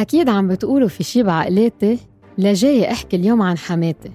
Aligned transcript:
أكيد 0.00 0.28
عم 0.28 0.48
بتقولوا 0.48 0.88
في 0.88 1.04
شي 1.04 1.22
بعقلاتي 1.22 1.98
لجاي 2.38 2.90
أحكي 2.92 3.16
اليوم 3.16 3.42
عن 3.42 3.58
حماتي. 3.58 4.10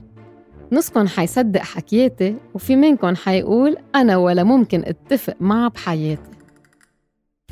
نصكن 0.72 1.08
حيصدق 1.08 1.62
حكياتي 1.62 2.36
وفي 2.54 2.76
منكن 2.76 3.18
حيقول 3.18 3.78
أنا 3.96 4.18
ولا 4.18 4.44
ممكن 4.44 4.84
أتفق 4.86 5.36
معها 5.40 5.68
بحياتي. 5.68 6.32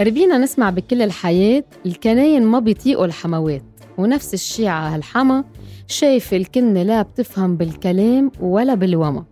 ربينا 0.01 0.37
نسمع 0.37 0.69
بكل 0.69 1.01
الحياة 1.01 1.63
الكناين 1.85 2.43
ما 2.43 2.59
بيطيقوا 2.59 3.05
الحموات 3.05 3.63
ونفس 3.97 4.33
الشي 4.33 4.67
هالحما 4.67 5.43
شايف 5.87 6.33
الكنة 6.33 6.83
لا 6.83 7.01
بتفهم 7.01 7.57
بالكلام 7.57 8.31
ولا 8.39 8.73
بالوما. 8.75 9.25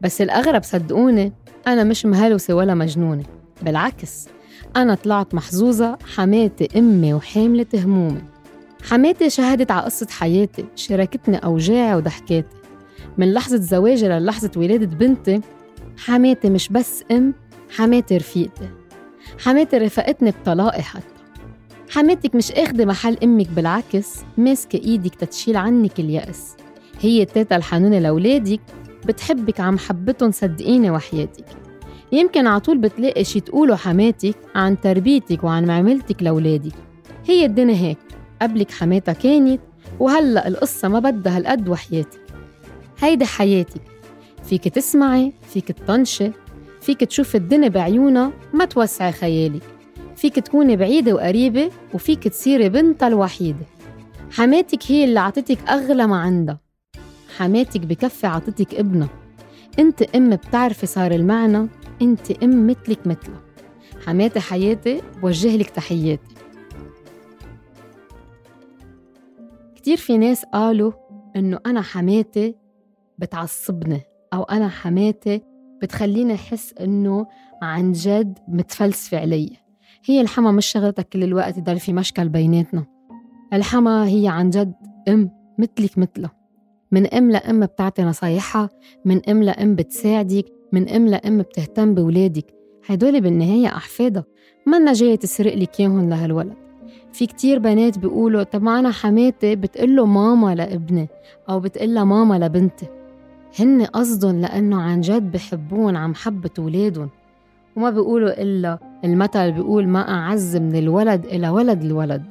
بس 0.00 0.20
الأغرب 0.20 0.62
صدقوني 0.62 1.32
أنا 1.66 1.84
مش 1.84 2.06
مهلوسة 2.06 2.54
ولا 2.54 2.74
مجنونة 2.74 3.24
بالعكس. 3.62 4.28
أنا 4.76 4.94
طلعت 4.94 5.34
محظوظة 5.34 5.98
حماتي 6.14 6.68
أمي 6.78 7.14
وحاملة 7.14 7.66
همومي. 7.74 8.22
حماتي 8.82 9.30
شهدت 9.30 9.70
على 9.70 9.82
قصة 9.82 10.06
حياتي 10.10 10.64
شاركتني 10.76 11.36
أوجاعي 11.36 11.94
وضحكاتي. 11.94 12.56
من 13.18 13.32
لحظة 13.32 13.56
زواجي 13.56 14.08
للحظة 14.08 14.50
ولادة 14.56 14.86
بنتي 14.86 15.40
حماتي 15.98 16.50
مش 16.50 16.68
بس 16.68 17.04
أم 17.10 17.34
حماتي 17.70 18.16
رفيقتي. 18.16 18.68
حماتي 19.44 19.78
رفقتني 19.78 20.30
بطلاقي 20.30 20.82
حتى. 20.82 21.04
حماتك 21.90 22.34
مش 22.34 22.52
أخدة 22.52 22.84
محل 22.84 23.16
أمك 23.22 23.48
بالعكس 23.48 24.20
ماسكة 24.38 24.76
إيدك 24.76 25.14
تتشيل 25.14 25.56
عنك 25.56 26.00
اليأس. 26.00 26.56
هي 27.00 27.22
التيتا 27.22 27.56
الحنونة 27.56 27.98
لولادك 27.98 28.60
بتحبك 29.06 29.60
عم 29.60 29.78
حبتهم 29.78 30.30
صدقيني 30.30 30.90
وحياتك. 30.90 31.44
يمكن 32.12 32.46
عطول 32.46 32.78
بتلاقي 32.78 33.24
شي 33.24 33.40
تقوله 33.40 33.76
حماتك 33.76 34.36
عن 34.54 34.80
تربيتك 34.80 35.44
وعن 35.44 35.66
معاملتك 35.66 36.22
لولادك 36.22 36.72
هي 37.26 37.44
الدنيا 37.44 37.76
هيك 37.76 37.98
قبلك 38.42 38.70
حماتها 38.70 39.12
كانت 39.12 39.60
وهلأ 40.00 40.48
القصة 40.48 40.88
ما 40.88 40.98
بدها 40.98 41.36
هالقد 41.36 41.68
وحياتك. 41.68 42.20
هيدي 42.98 43.24
حياتك. 43.24 43.80
فيك 44.44 44.68
تسمعي 44.68 45.32
فيك 45.48 45.72
تطنشي 45.72 46.30
فيك 46.80 47.00
تشوف 47.00 47.36
الدنيا 47.36 47.68
بعيونها 47.68 48.32
ما 48.52 48.64
توسعي 48.64 49.12
خيالك. 49.12 49.62
فيك 50.16 50.38
تكوني 50.38 50.76
بعيدة 50.76 51.14
وقريبة 51.14 51.70
وفيك 51.94 52.28
تصيري 52.28 52.68
بنتها 52.68 53.08
الوحيدة. 53.08 53.66
حماتك 54.30 54.78
هي 54.88 55.04
اللي 55.04 55.20
عطتك 55.20 55.58
أغلى 55.68 56.06
ما 56.06 56.16
عندها. 56.16 56.58
حماتك 57.36 57.80
بكفي 57.80 58.26
عطتك 58.26 58.74
ابنها. 58.74 59.08
انت 59.78 60.02
أم 60.02 60.30
بتعرفي 60.30 60.86
صار 60.86 61.12
المعنى 61.12 61.68
انت 62.02 62.30
ام 62.30 62.66
مثلك 62.66 63.06
مثلها 63.06 63.40
حماتي 64.06 64.40
حياتي 64.40 65.02
بوجه 65.22 65.56
لك 65.56 65.70
تحياتي. 65.70 66.34
كتير 69.74 69.96
في 69.96 70.18
ناس 70.18 70.44
قالوا 70.44 70.92
إنه 71.36 71.58
أنا 71.66 71.80
حماتي 71.80 72.54
بتعصبني 73.18 74.00
أو 74.34 74.42
أنا 74.42 74.68
حماتي 74.68 75.42
بتخليني 75.82 76.34
أحس 76.34 76.74
إنه 76.80 77.26
عن 77.62 77.92
جد 77.92 78.38
متفلسفة 78.48 79.18
علي. 79.18 79.56
هي 80.04 80.20
الحما 80.20 80.52
مش 80.52 80.66
شغلتك 80.66 81.08
كل 81.08 81.24
الوقت 81.24 81.58
يضل 81.58 81.78
في 81.78 81.92
مشكل 81.92 82.28
بيناتنا. 82.28 82.84
الحما 83.52 84.06
هي 84.06 84.28
عن 84.28 84.50
جد 84.50 84.74
ام 85.08 85.30
مثلك 85.58 85.98
مثلها 85.98 86.30
من 86.92 87.06
ام 87.06 87.30
لام 87.30 87.60
بتعطي 87.66 88.02
نصايحها 88.02 88.70
من 89.04 89.30
ام 89.30 89.42
لام 89.42 89.74
بتساعدك 89.74 90.61
من 90.72 90.88
ام 90.88 91.06
لام 91.06 91.38
بتهتم 91.38 91.94
بولادك 91.94 92.44
هدول 92.86 93.20
بالنهاية 93.20 93.66
أحفادها 93.66 94.24
منا 94.66 94.92
جاية 94.92 95.16
تسرق 95.16 95.54
لك 95.54 95.80
إياهم 95.80 96.08
لهالولد. 96.10 96.54
في 97.12 97.26
كتير 97.26 97.58
بنات 97.58 97.98
بيقولوا 97.98 98.42
طب 98.42 98.68
أنا 98.68 98.90
حماتي 98.90 99.56
بتقله 99.56 100.06
ماما 100.06 100.54
لابني 100.54 101.08
أو 101.48 101.60
بتقلها 101.60 102.04
ماما 102.04 102.38
لبنتي. 102.38 102.86
هن 103.58 103.84
قصدهم 103.84 104.40
لأنه 104.40 104.82
عن 104.82 105.00
جد 105.00 105.32
بحبون 105.32 105.96
عم 105.96 106.14
حبة 106.14 106.50
ولادهم. 106.58 107.10
وما 107.76 107.90
بيقولوا 107.90 108.42
إلا 108.42 108.78
المثل 109.04 109.52
بيقول 109.52 109.88
ما 109.88 110.10
أعز 110.14 110.56
من 110.56 110.76
الولد 110.76 111.24
إلى 111.24 111.48
ولد 111.48 111.82
الولد. 111.84 112.22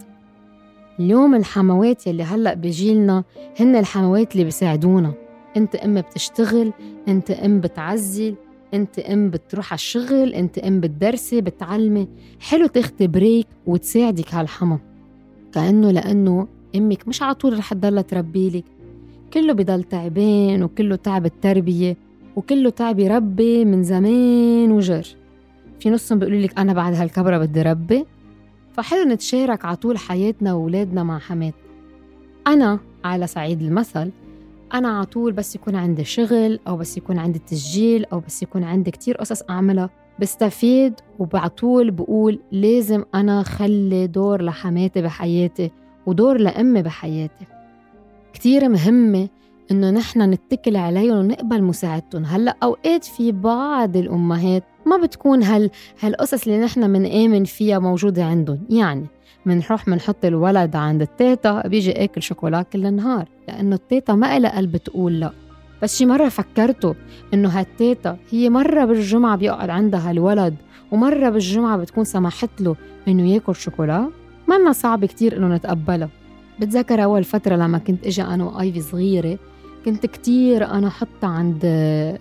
اليوم 0.99 1.35
الحموات 1.35 2.07
يلي 2.07 2.23
هلأ 2.23 2.53
بجيلنا 2.53 3.23
هن 3.59 3.75
الحموات 3.75 4.31
اللي 4.33 4.43
بيساعدونا. 4.43 5.13
انت 5.57 5.75
ام 5.75 6.01
بتشتغل 6.01 6.73
انت 7.07 7.31
ام 7.31 7.59
بتعزل 7.59 8.35
انت 8.73 8.99
ام 8.99 9.29
بتروح 9.29 9.71
على 9.71 9.77
الشغل 9.77 10.33
انت 10.33 10.57
ام 10.57 10.79
بتدرسي 10.79 11.41
بتعلمي 11.41 12.07
حلو 12.39 12.67
تاخدي 12.67 13.07
break 13.07 13.47
وتساعدك 13.67 14.33
هالحما 14.33 14.79
كأنه 15.53 15.91
لأنه 15.91 16.47
أمك 16.75 17.07
مش 17.07 17.21
على 17.21 17.35
طول 17.35 17.57
رح 17.57 17.73
تضلها 17.73 18.01
تربيلك 18.01 18.63
كله 19.33 19.53
بضل 19.53 19.83
تعبان 19.83 20.63
وكله 20.63 20.95
تعب 20.95 21.25
التربية 21.25 21.97
وكله 22.35 22.69
تعب 22.69 22.99
يربي 22.99 23.65
من 23.65 23.83
زمان 23.83 24.71
وجر. 24.71 25.07
في 25.79 25.89
نصهم 25.89 26.19
بيقولوا 26.19 26.39
لك 26.39 26.59
أنا 26.59 26.73
بعد 26.73 26.93
هالكبرة 26.93 27.37
بدي 27.37 27.61
ربي. 27.61 28.05
فحلو 28.73 29.03
نتشارك 29.03 29.65
على 29.65 29.75
طول 29.75 29.97
حياتنا 29.97 30.53
وولادنا 30.53 31.03
مع 31.03 31.19
حماتنا. 31.19 31.61
أنا 32.47 32.79
على 33.03 33.27
صعيد 33.27 33.61
المثل 33.61 34.11
أنا 34.73 34.87
على 34.87 35.05
طول 35.05 35.31
بس 35.31 35.55
يكون 35.55 35.75
عندي 35.75 36.03
شغل 36.03 36.59
أو 36.67 36.77
بس 36.77 36.97
يكون 36.97 37.17
عندي 37.19 37.39
تسجيل 37.39 38.05
أو 38.05 38.19
بس 38.19 38.43
يكون 38.43 38.63
عندي 38.63 38.91
كتير 38.91 39.17
قصص 39.17 39.43
أعملها. 39.49 39.89
بستفيد 40.19 40.93
وبعطول 41.19 41.91
بقول 41.91 42.39
لازم 42.51 43.03
أنا 43.15 43.43
خلي 43.43 44.07
دور 44.07 44.41
لحماتي 44.41 45.01
بحياتي 45.01 45.71
ودور 46.05 46.37
لأمي 46.37 46.81
بحياتي. 46.81 47.45
كتير 48.33 48.69
مهمة 48.69 49.29
إنه 49.71 49.89
نحن 49.89 50.21
نتكل 50.21 50.75
عليهم 50.75 51.17
ونقبل 51.17 51.63
مساعدتهم. 51.63 52.25
هلأ 52.25 52.57
أوقات 52.63 53.03
في 53.05 53.31
بعض 53.31 53.97
الأمهات 53.97 54.63
ما 54.85 54.97
بتكون 54.97 55.43
هال 55.43 55.69
هالقصص 56.01 56.47
اللي 56.47 56.59
نحن 56.59 56.89
منآمن 56.89 57.43
فيها 57.43 57.79
موجودة 57.79 58.25
عندهم. 58.25 58.59
يعني 58.69 59.07
منروح 59.45 59.87
منحط 59.87 60.25
الولد 60.25 60.75
عند 60.75 61.01
التيتا 61.01 61.67
بيجي 61.67 62.03
أكل 62.03 62.21
شوكولا 62.21 62.61
كل 62.61 62.85
النهار 62.85 63.25
لأنه 63.47 63.75
التيتا 63.75 64.13
ما 64.13 64.37
إلها 64.37 64.57
قلب 64.57 64.77
تقول 64.77 65.19
لا. 65.19 65.31
بس 65.83 65.97
شي 65.97 66.05
مرة 66.05 66.29
فكرته 66.29 66.95
إنه 67.33 67.49
هالتيتا 67.49 68.17
هي 68.31 68.49
مرة 68.49 68.85
بالجمعة 68.85 69.35
بيقعد 69.35 69.69
عندها 69.69 70.11
الولد 70.11 70.55
ومرة 70.91 71.29
بالجمعة 71.29 71.77
بتكون 71.77 72.03
سمحت 72.03 72.61
له 72.61 72.75
إنه 73.07 73.29
ياكل 73.29 73.55
شوكولا. 73.55 74.09
منا 74.47 74.71
صعب 74.71 75.05
كتير 75.05 75.37
إنه 75.37 75.55
نتقبلها. 75.55 76.09
بتذكر 76.59 77.03
أول 77.03 77.23
فترة 77.23 77.55
لما 77.55 77.77
كنت 77.77 78.05
إجا 78.07 78.23
أنا 78.23 78.43
وأيفي 78.43 78.81
صغيرة 78.81 79.37
كنت 79.85 80.05
كتير 80.05 80.65
أنا 80.65 80.89
حطها 80.89 81.29
عند 81.29 81.65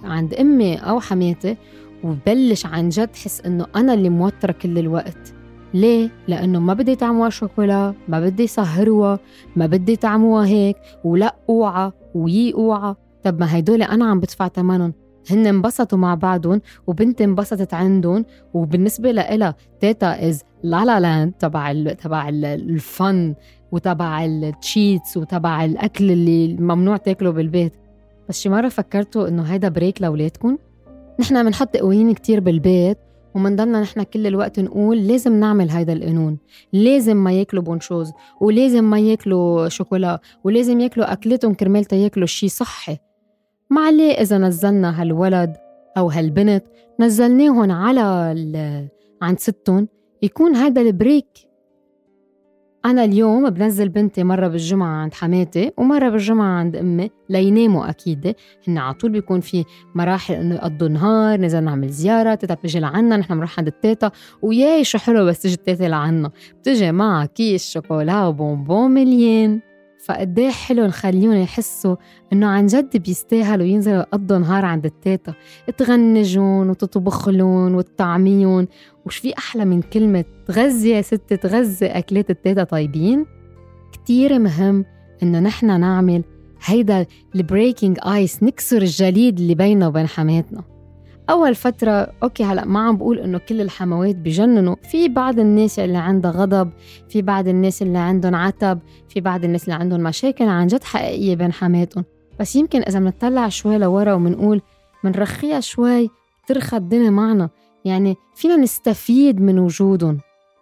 عند 0.05 0.35
أمي 0.35 0.77
أو 0.77 1.01
حماتي 1.01 1.57
وبلش 2.05 2.67
عن 2.67 2.89
جد 2.89 3.17
حس 3.17 3.41
إنه 3.41 3.67
أنا 3.77 3.95
اللي 3.95 4.09
موترة 4.09 4.53
كل 4.53 4.79
الوقت. 4.79 5.35
ليه؟ 5.75 6.11
لأنه 6.29 6.61
ما 6.61 6.75
بدي 6.75 6.93
يطعموها 6.93 7.31
شوكولا 7.31 7.95
ما 8.09 8.21
بدي 8.21 8.43
يسهروها 8.43 9.19
ما 9.57 9.67
بدي 9.67 9.93
يطعموها 9.93 10.47
هيك 10.47 10.77
ولا 11.05 11.37
اوعى 11.49 11.93
ويي 12.15 12.55
اوعى 12.55 12.95
طب 13.25 13.41
ما 13.41 13.55
هيدول 13.55 13.83
أنا 13.83 14.05
عم 14.05 14.21
بدفع 14.21 14.49
ثمنهم 14.49 14.93
هن 15.31 15.47
انبسطوا 15.47 15.99
مع 15.99 16.15
بعضهم 16.15 16.61
وبنتي 16.87 17.25
انبسطت 17.25 17.75
عندهم 17.75 18.25
وبالنسبة 18.55 19.11
لإلها 19.11 19.55
تيتا 19.81 20.29
is 20.29 20.43
la 20.63 20.85
la 20.85 21.01
land 21.01 21.33
تبع 21.33 21.73
تبع 21.73 22.29
ال 22.29 22.55
fun 22.55 23.35
وتبع 23.73 24.25
ال 24.25 24.38
treats 24.38 25.17
وتبع 25.17 25.65
الأكل 25.65 26.11
اللي 26.11 26.55
ممنوع 26.55 26.97
تاكله 26.97 27.31
بالبيت 27.31 27.73
بس 28.29 28.41
شي 28.41 28.49
مرة 28.49 28.69
فكرتوا 28.69 29.29
إنه 29.29 29.43
هيدا 29.43 29.69
break 29.69 30.03
لأولادكم؟ 30.03 30.59
نحن 31.21 31.45
بنحط 31.45 31.77
قوانين 31.77 32.15
كتير 32.15 32.41
بالبيت 32.41 32.99
ومنضلنا 33.35 33.81
نحن 33.81 34.03
كل 34.03 34.27
الوقت 34.27 34.61
نقول 34.61 35.07
لازم 35.07 35.41
نعمل 35.41 35.71
هيدا 35.71 35.93
القانون. 35.93 36.39
لازم 36.73 37.17
ما 37.17 37.33
ياكلوا 37.33 37.63
بونشوز 37.63 38.13
ولازم 38.41 38.85
ما 38.85 38.99
ياكلوا 38.99 39.69
شوكولا 39.69 40.21
ولازم 40.45 40.81
ياكلوا 40.81 41.13
أكلتهم 41.13 41.55
كرمال 41.55 41.85
ياكلوا 41.93 42.27
شي 42.27 42.49
صحي. 42.49 42.99
ما 43.71 43.81
عليه 43.81 44.13
إذا 44.13 44.39
نزلنا 44.39 45.01
هالولد 45.01 45.57
أو 45.99 46.11
هالبنت 46.11 46.65
نزلناهم 47.01 47.71
على 47.71 48.89
عند 49.23 49.39
ستهم 49.39 49.89
يكون 50.23 50.57
هذا 50.57 50.83
ال 50.83 50.94
break 50.94 51.50
أنا 52.85 53.05
اليوم 53.05 53.51
بنزل 53.51 53.89
بنتي 53.89 54.25
مرة 54.25 54.49
بالجمعة 54.49 55.03
عند 55.03 55.15
حماتي 55.15 55.73
ومرة 55.77 56.09
بالجمعة 56.09 56.59
عند 56.59 56.77
أمي 56.77 57.11
ليناموا 57.29 57.91
أكيد. 57.91 58.35
هن 58.69 58.79
على 58.79 58.95
طول 58.95 59.11
بيكون 59.11 59.41
في 59.41 59.65
مراحل 59.95 60.35
إنه 60.35 60.55
يقضوا 60.55 60.87
النهار 60.89 61.41
نزل 61.41 61.65
نعمل 61.65 61.89
زيارة 61.89 62.35
تيتا 62.35 62.55
بتجي 62.55 62.81
لعنا 62.81 63.17
نحن 63.17 63.35
بنروح 63.35 63.59
عند 63.59 63.67
التيتا 63.67 64.11
وياي 64.43 64.85
شو 64.85 64.99
حلو 64.99 65.27
بس 65.27 65.43
تجي 65.43 65.55
التيتا 65.55 65.85
لعنا. 65.85 66.31
بتجي 66.61 66.93
معها 66.93 67.27
كيس 67.27 67.71
شوكولا 67.71 68.27
وبونبون 68.27 68.91
مليان. 68.91 69.61
فقديه 70.05 70.51
حلو 70.51 70.87
نخليهم 70.87 71.33
يحسوا 71.33 71.97
إنه 72.33 72.47
عن 72.47 72.67
جد 72.67 72.97
بيستاهلوا 72.97 73.67
ينزلوا 73.67 73.99
يقضوا 73.99 74.39
نهار 74.39 74.65
عند 74.65 74.85
التيتا. 74.87 75.35
تغنجون 75.77 76.71
وتطبخلون 76.71 77.75
وتطعميهم 77.75 78.69
وش 79.07 79.17
في 79.17 79.39
أحلى 79.39 79.65
من 79.65 79.83
كلمة 79.83 80.25
تغذي 80.47 80.91
يا 80.91 81.03
ست 81.03 81.35
تغذي 81.35 81.87
أكلات 81.87 82.31
التيتا 82.31 82.65
طيبين؟ 82.65 83.27
كتير 83.93 84.39
مهم 84.39 84.85
إنه 85.23 85.41
نحن 85.41 85.81
نعمل 85.81 86.25
هيدا 86.65 87.07
ال 87.35 87.42
breaking 87.42 87.99
ice 88.07 88.43
نكسر 88.43 88.83
الجليد 88.83 89.41
اللي 89.41 89.55
بيننا 89.55 89.87
وبين 89.89 90.07
حماتنا. 90.07 90.65
أول 91.31 91.55
فترة 91.55 92.13
أوكي 92.23 92.45
هلأ 92.45 92.65
ما 92.65 92.81
عم 92.81 92.97
بقول 92.97 93.19
إنه 93.19 93.39
كل 93.39 93.61
الحموات 93.61 94.17
بجننوا. 94.17 94.77
في 94.91 95.09
بعض 95.09 95.39
الناس 95.39 95.79
اللي 95.79 95.99
عندها 95.99 96.31
غضب 96.31 96.71
في 97.09 97.23
بعض 97.23 97.49
الناس 97.49 97.83
اللي 97.83 97.99
عندهم 97.99 98.35
عتب 98.35 98.79
في 99.09 99.21
بعض 99.21 99.45
الناس 99.45 99.65
اللي 99.65 99.75
عندهم 99.75 100.01
مشاكل 100.01 100.45
عن 100.45 100.67
جد 100.67 100.85
حقيقية 100.85 101.37
بين 101.37 101.53
حماتهم. 101.53 102.05
بس 102.41 102.57
يمكن 102.57 102.83
إذا 102.83 102.99
بنطلع 102.99 103.49
شوي 103.49 103.79
لورا 103.79 104.13
وبنقول 104.13 104.61
منرخيها 105.05 105.61
شوي 105.61 106.11
ترخى 106.47 106.77
الدنيا 106.77 107.11
معنا. 107.11 107.49
يعني 107.85 108.17
فينا 108.35 108.57
نستفيد 108.57 109.41
من 109.41 109.59
وجودهم. 109.59 110.19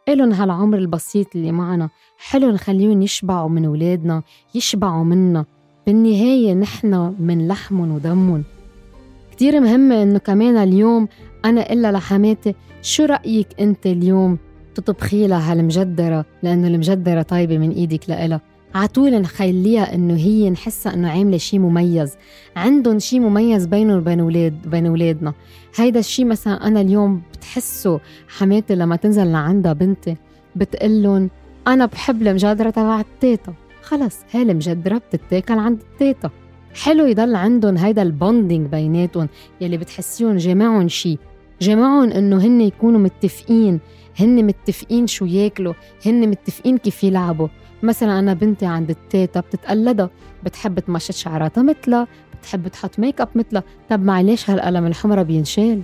إلهم 0.08 0.32
هالعمر 0.32 0.78
البسيط 0.78 1.26
اللي 1.36 1.52
معنا. 1.52 1.88
حلو 2.18 2.50
نخليهم 2.50 3.02
يشبعوا 3.02 3.48
من 3.48 3.66
ولادنا 3.66 4.22
يشبعوا 4.54 5.04
منا. 5.04 5.44
بالنهاية 5.86 6.54
نحن 6.54 7.14
من 7.18 7.48
لحمهم 7.48 7.94
ودمهم. 7.94 8.44
كتير 9.38 9.60
مهمة 9.60 10.02
إنه 10.02 10.18
كمان 10.18 10.56
اليوم 10.56 11.08
أنا 11.44 11.72
إلا 11.72 11.92
لحماتي 11.92 12.54
شو 12.82 13.04
رأيك 13.04 13.48
أنت 13.60 13.86
اليوم 13.86 14.38
تطبخي 14.74 15.26
لها 15.26 15.52
هالمجدرة؟ 15.52 16.24
لأنه 16.42 16.68
المجدرة 16.68 17.22
طيبة 17.22 17.58
من 17.58 17.70
إيدك 17.70 18.10
لإلها. 18.10 18.40
عطول 18.74 19.20
نخليها 19.20 19.94
إنه 19.94 20.16
هي 20.16 20.50
نحسها 20.50 20.94
إنه 20.94 21.10
عاملة 21.10 21.36
شيء 21.36 21.60
مميز. 21.60 22.16
عندهم 22.56 22.98
شيء 22.98 23.20
مميز 23.20 23.66
بينهم 23.66 23.98
وبين 23.98 24.20
أولاد 24.20 24.70
بين 24.70 24.86
أولادنا. 24.86 25.34
هيدا 25.76 26.00
الشيء 26.00 26.24
مثلا 26.24 26.66
أنا 26.66 26.80
اليوم 26.80 27.22
بتحسه 27.32 28.00
حماتي 28.28 28.74
لما 28.74 28.96
تنزل 28.96 29.32
لعندها 29.32 29.72
بنتي 29.72 30.16
بتقلن 30.56 31.28
أنا 31.66 31.86
بحب 31.86 32.22
المجدرة 32.22 32.70
تبع 32.70 33.00
التيتا. 33.00 33.54
خلص 33.82 34.16
هاي 34.32 34.42
المجدرة 34.42 34.98
بتتاكل 35.12 35.58
عند 35.58 35.80
التيتا. 35.92 36.30
حلو 36.74 37.06
يضل 37.06 37.34
عندهم 37.34 37.76
هيدا 37.76 38.02
ال 38.02 38.10
bonding 38.10 38.66
بيناتهم 38.66 39.28
يلي 39.60 39.76
بتحسيهم 39.76 40.36
جمعهم 40.36 40.88
شيء 40.88 41.18
جمعهم 41.60 42.10
إنه 42.10 42.36
هن 42.36 42.60
يكونوا 42.60 43.00
متفقين 43.00 43.80
هن 44.20 44.46
متفقين 44.46 45.06
شو 45.06 45.24
ياكلوا 45.24 45.74
هن 46.06 46.28
متفقين 46.28 46.78
كيف 46.78 47.04
يلعبوا. 47.04 47.48
مثلا 47.82 48.18
أنا 48.18 48.34
بنتي 48.34 48.66
عند 48.66 48.90
التيتا 48.90 49.40
بتتقلدها 49.40 50.10
بتحب 50.44 50.78
تمشط 50.78 51.14
شعراتها 51.14 51.62
مثلها 51.62 52.06
بتحب 52.40 52.68
تحط 52.68 52.98
make 52.98 53.20
up 53.20 53.28
مثلها 53.34 53.62
طب 53.90 54.04
معلش 54.04 54.50
هالقلم 54.50 54.86
الحمرا 54.86 55.22
بينشال. 55.22 55.82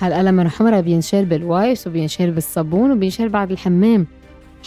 هالقلم 0.00 0.40
الحمرا 0.40 0.80
بينشال 0.80 1.24
بال 1.24 1.42
wipes 1.42 1.86
وبينشال 1.86 2.30
بالصابون 2.30 2.92
وبينشال 2.92 3.28
بعد 3.28 3.50
الحمام. 3.50 4.06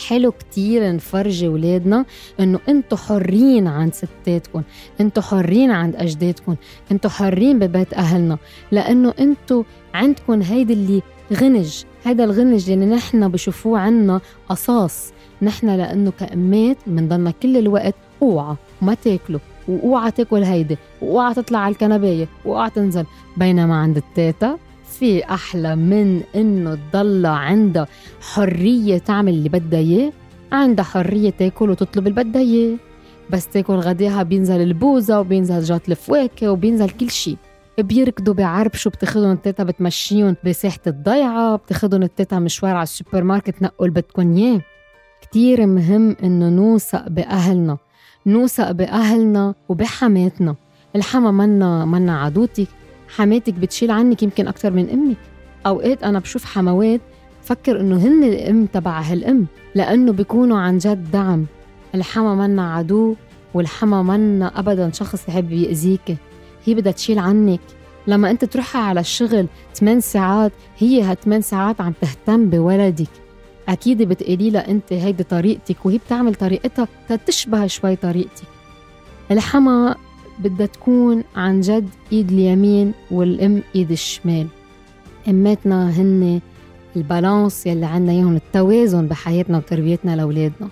حلو 0.07 0.31
كتير 0.31 0.95
نفرجي 0.95 1.47
ولادنا 1.47 2.05
إنه 2.39 2.59
أنتوا 2.69 2.97
حرين 2.97 3.67
عند 3.67 3.93
ستاتكم 3.93 4.61
أنتوا 5.01 5.23
حرين 5.23 5.71
عند 5.71 5.95
أجدادكم 5.95 6.55
أنتوا 6.91 7.09
حرين 7.09 7.59
ببيت 7.59 7.93
أهلنا 7.93 8.37
لأنه 8.71 9.13
أنتوا 9.19 9.63
عندكم 9.93 10.41
هيدي 10.41 10.73
اللي 10.73 11.01
غنج 11.33 11.83
هيدا 12.05 12.23
الغنج 12.23 12.69
اللي 12.69 12.85
نحن 12.85 13.27
بشوفوه 13.27 13.79
عنا 13.79 14.21
قصاص 14.49 15.13
نحن 15.41 15.69
لأنه 15.69 16.11
كأمات 16.19 16.77
بنضلنا 16.87 17.31
كل 17.31 17.57
الوقت 17.57 17.95
أوعى 18.21 18.55
ما 18.81 18.93
تاكلوا 18.93 19.39
وأوعى 19.67 20.11
تاكل 20.11 20.43
هيدي 20.43 20.77
وأوعى 21.01 21.33
تطلع 21.33 21.59
على 21.59 21.71
الكنباية 21.71 22.27
وأوعى 22.45 22.69
تنزل 22.69 23.05
بينما 23.37 23.75
عند 23.75 23.97
التيتا 23.97 24.57
في 24.99 25.23
أحلى 25.23 25.75
من 25.75 26.21
إنه 26.35 26.77
تضل 26.91 27.25
عندها 27.25 27.87
حرية 28.21 28.97
تعمل 28.97 29.33
اللي 29.33 29.49
بدها 29.49 29.79
إياه 29.79 30.11
عندها 30.51 30.85
حرية 30.85 31.29
تاكل 31.29 31.69
وتطلب 31.69 32.07
اللي 32.07 32.23
بدها 32.23 32.41
إياه. 32.41 32.77
بس 33.29 33.47
تاكل 33.47 33.73
غداها 33.73 34.23
بينزل 34.23 34.61
البوزة 34.61 35.19
وبينزل 35.19 35.63
جات 35.63 35.89
الفواكه 35.89 36.51
وبينزل 36.51 36.89
كل 36.89 37.09
شيء. 37.09 37.37
بيركضوا 37.79 38.33
بعربشوا 38.33 38.91
بتاخذهم 38.91 39.31
التيتا 39.31 39.63
بتمشيهم 39.63 40.35
بساحة 40.45 40.79
الضيعة 40.87 41.55
بتاخذهم 41.55 42.03
التيتا 42.03 42.39
مشوار 42.39 42.75
على 42.75 42.83
السوبر 42.83 43.23
ماركت 43.23 43.61
نقوا 43.61 43.87
اللي 43.87 44.01
بدكم 44.01 44.35
إياه. 44.37 44.61
كتير 45.21 45.65
مهم 45.65 46.15
إنه 46.23 46.49
نوثق 46.49 47.09
بأهلنا 47.09 47.77
نوثق 48.25 48.71
بأهلنا 48.71 49.53
وبحماتنا. 49.69 50.55
الحما 50.95 51.31
منا 51.31 51.85
منا 51.85 52.21
عدوتك 52.21 52.67
حماتك 53.09 53.53
بتشيل 53.53 53.91
عنك 53.91 54.23
يمكن 54.23 54.47
أكثر 54.47 54.71
من 54.71 54.89
أمك 54.89 55.17
أوقات 55.65 56.03
أنا 56.03 56.19
بشوف 56.19 56.45
حموات 56.45 57.01
فكر 57.43 57.79
إنه 57.79 57.97
هن 57.97 58.23
الأم 58.23 58.65
تبع 58.65 59.01
هالأم 59.01 59.45
لأنه 59.75 60.11
بيكونوا 60.11 60.57
عن 60.59 60.77
جد 60.77 61.11
دعم. 61.11 61.45
الحما 61.95 62.35
منا 62.35 62.73
عدو 62.73 63.15
والحما 63.53 64.03
منا 64.03 64.59
أبدا 64.59 64.91
شخص 64.91 65.29
يحب 65.29 65.51
يأذيك. 65.51 66.17
هي 66.65 66.75
بدها 66.75 66.91
تشيل 66.91 67.19
عنك. 67.19 67.59
لما 68.07 68.31
أنت 68.31 68.45
تروحها 68.45 68.81
على 68.81 68.99
الشغل 68.99 69.47
8 69.73 69.99
ساعات 69.99 70.51
هي 70.77 71.01
هالثمان 71.01 71.41
ساعات 71.41 71.81
عم 71.81 71.93
تهتم 72.01 72.49
بولدك. 72.49 73.09
أكيد 73.69 74.01
بتقولي 74.01 74.49
لها 74.49 74.71
أنت 74.71 74.93
هيدي 74.93 75.23
طريقتك 75.23 75.85
وهي 75.85 75.97
بتعمل 75.97 76.35
طريقتها 76.35 76.87
تشبه 77.27 77.67
شوي 77.67 77.95
طريقتك. 77.95 78.47
الحما 79.31 79.95
بدها 80.39 80.65
تكون 80.65 81.23
عن 81.35 81.61
جد 81.61 81.89
إيد 82.11 82.31
اليمين 82.31 82.93
والإم 83.11 83.61
إيد 83.75 83.91
الشمال. 83.91 84.47
إماتنا 85.29 85.89
هن 85.89 86.41
البالانس 86.95 87.67
يلي 87.67 87.85
عنا 87.85 88.11
إياهم 88.11 88.35
التوازن 88.35 89.07
بحياتنا 89.07 89.57
وتربيتنا 89.57 90.15
لأولادنا. 90.15 90.69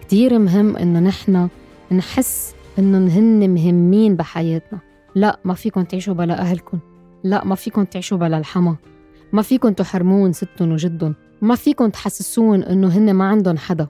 كتير 0.00 0.38
مهم 0.38 0.76
إنه 0.76 1.00
نحن 1.00 1.48
نحس 1.92 2.54
إنه 2.78 2.98
هن 2.98 3.50
مهمين 3.50 4.16
بحياتنا. 4.16 4.78
لا 5.14 5.40
ما 5.44 5.54
فيكم 5.54 5.82
تعيشوا 5.82 6.14
بلا 6.14 6.40
اهلكم 6.40 6.78
لا 7.24 7.44
ما 7.44 7.54
فيكم 7.54 7.84
تعيشوا 7.84 8.18
بلا 8.18 8.38
الحما. 8.38 8.76
ما 9.32 9.42
فيكم 9.42 9.68
تحرمون 9.68 10.32
ستهم 10.32 10.72
وجدهم 10.72 11.14
ما 11.42 11.54
فيكم 11.54 11.88
تحسسون 11.88 12.62
إنه 12.62 12.88
هن 12.88 13.14
ما 13.14 13.24
عندهم 13.24 13.56
حدا. 13.56 13.88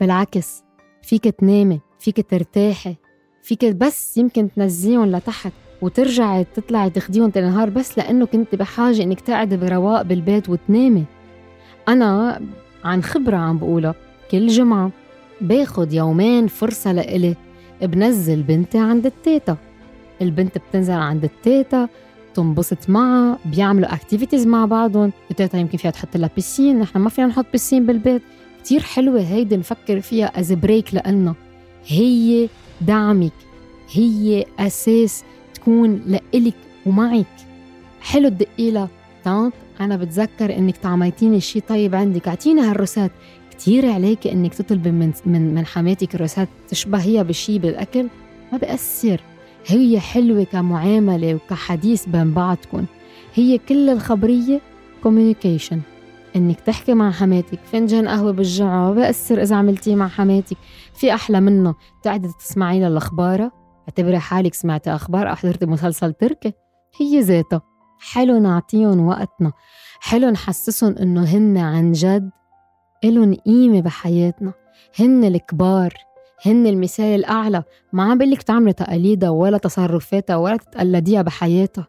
بالعكس 0.00 0.62
فيك 1.02 1.24
تنامي 1.24 1.80
فيك 1.98 2.30
ترتاحي. 2.30 2.96
فيك 3.42 3.64
بس 3.64 4.18
يمكن 4.18 4.48
تنزيهم 4.56 5.16
لتحت 5.16 5.52
وترجعي 5.82 6.44
تطلعي 6.54 6.90
تاخديهم 6.90 7.30
تاني 7.30 7.46
نهار 7.46 7.70
بس 7.70 7.98
لأنه 7.98 8.26
كنت 8.26 8.54
بحاجة 8.54 9.02
إنك 9.02 9.20
تقعدي 9.20 9.56
برواق 9.56 10.02
بالبيت 10.02 10.48
وتنامي. 10.48 11.04
أنا 11.88 12.40
عن 12.84 13.02
خبرة 13.02 13.36
عم 13.36 13.58
بقولها 13.58 13.94
كل 14.30 14.46
جمعة 14.46 14.90
باخد 15.40 15.92
يومين 15.92 16.46
فرصة 16.46 16.92
لإلي 16.92 17.36
بنزل 17.82 18.42
بنتي 18.42 18.78
عند 18.78 19.06
التيتا. 19.06 19.56
البنت 20.22 20.58
بتنزل 20.58 20.94
عند 20.94 21.24
التيتا 21.24 21.88
تنبسط 22.34 22.90
معها 22.90 23.38
بيعملوا 23.44 23.94
activities 23.94 24.46
مع 24.46 24.64
بعضهم. 24.64 25.12
التيتا 25.30 25.58
يمكن 25.58 25.78
فيها 25.78 25.90
تحط 25.90 26.16
لها 26.16 26.30
piscine 26.36 26.78
نحن 26.78 26.98
ما 26.98 27.10
فينا 27.10 27.26
نحط 27.26 27.46
piscine 27.52 27.86
بالبيت. 27.86 28.22
كتير 28.62 28.80
حلوة 28.80 29.20
هيدي 29.20 29.56
نفكر 29.56 30.00
فيها 30.00 30.26
as 30.40 30.52
break 30.52 30.94
لألنا. 30.94 31.34
هي 31.86 32.48
دعمك 32.80 33.32
هي 33.92 34.44
أساس 34.58 35.24
تكون 35.54 36.02
لإلك 36.06 36.54
ومعك. 36.86 37.26
حلو 38.00 38.28
تدقي 38.28 38.70
لها 38.70 38.88
تانت 39.24 39.54
أنا 39.80 39.96
بتذكر 39.96 40.56
إنك 40.58 40.76
طعميتيني 40.76 41.40
شيء 41.40 41.62
طيب 41.68 41.94
عندك. 41.94 42.28
أعطيني 42.28 42.60
هالروسات 42.60 43.10
كتير 43.50 43.90
عليك 43.90 44.26
إنك 44.26 44.54
تطلبي 44.54 44.90
من 44.90 45.12
من 45.26 45.54
من 45.54 45.66
حماتك 45.66 46.14
الروسات 46.14 46.48
تشبهيها 46.68 47.22
بشي 47.22 47.58
بالأكل. 47.58 48.06
ما 48.52 48.58
بأثر. 48.58 49.20
هي 49.66 50.00
حلوة 50.00 50.44
كمعاملة 50.44 51.34
وكحديث 51.34 52.06
بين 52.06 52.32
بعضكم 52.32 52.84
هي 53.34 53.58
كل 53.58 53.88
الخبرية 53.88 54.60
كوميونيكيشن 55.02 55.80
إنك 56.36 56.60
تحكي 56.60 56.94
مع 56.94 57.10
حماتك 57.10 57.58
فنجان 57.64 58.08
قهوة 58.08 58.32
بالجمعة؟ 58.32 58.88
ما 58.88 58.94
بأثر 58.94 59.42
إذا 59.42 59.56
عملتيه 59.56 59.96
مع 59.96 60.08
حماتك. 60.08 60.56
في 60.94 61.14
أحلى 61.14 61.40
منه. 61.40 61.74
تقعدي 62.02 62.28
تسمعي 62.38 62.80
لها 62.80 62.88
الأخبار. 62.88 63.50
اعتبري 63.88 64.18
حالك 64.18 64.54
سمعتي 64.54 64.90
أخبار 64.90 65.30
أو 65.30 65.34
حضرتي 65.34 65.66
مسلسل 65.66 66.12
تركي. 66.12 66.52
هي 67.00 67.20
ذاتها. 67.20 67.62
حلو 68.00 68.38
نعطيهم 68.38 69.06
وقتنا. 69.06 69.52
حلو 70.00 70.30
نحسسهم 70.30 70.94
إنه 70.96 71.24
هن 71.24 71.58
عن 71.58 71.92
جد 71.92 72.30
إلهم 73.04 73.34
قيمة 73.34 73.80
بحياتنا. 73.80 74.52
هن 74.98 75.24
الكبار. 75.24 75.94
هن 76.46 76.66
المثال 76.66 77.14
الأعلى 77.14 77.62
ما 77.92 78.02
عم 78.02 78.18
بقلك 78.18 78.42
تعملي 78.42 78.72
تقاليدها 78.72 79.30
ولا 79.30 79.58
تصرفاتها 79.58 80.36
ولا 80.36 80.56
تتقلديها 80.56 81.22
بحياتها. 81.22 81.86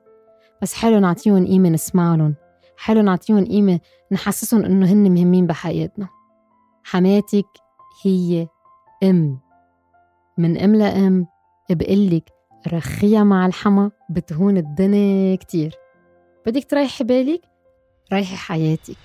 بس 0.61 0.73
حلو 0.73 0.99
نعطيهم 0.99 1.47
قيمة 1.47 1.69
نسمع 1.69 2.15
لهم 2.15 2.35
حلو 2.83 3.01
نعطيهم 3.01 3.45
قيمة 3.45 3.79
نحسسهم 4.11 4.65
إنه 4.65 4.85
هن 4.85 5.11
مهمين 5.11 5.47
بحياتنا. 5.47 6.07
حماتك 6.83 7.47
هي 8.03 8.47
أم. 9.03 9.39
من 10.37 10.57
أم 10.57 10.75
لأم 10.75 11.27
بقلك 11.69 12.29
رخية 12.67 13.23
مع 13.23 13.45
الحما 13.45 13.91
بتهون 14.09 14.57
الدنيا 14.57 15.35
كتير. 15.35 15.75
بدك 16.45 16.65
تريحي 16.65 17.03
بالك 17.03 17.41
ريحي 18.13 18.35
حياتك. 18.35 18.97